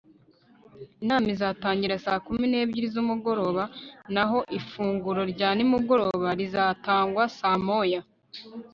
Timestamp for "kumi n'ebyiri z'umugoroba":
2.25-3.63